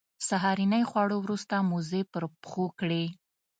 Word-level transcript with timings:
سهارنۍ 0.27 0.83
خوړلو 0.89 1.17
وروسته 1.21 1.55
موزې 1.69 2.01
پر 2.11 2.23
پښو 2.41 2.65
کړې. 2.79 3.03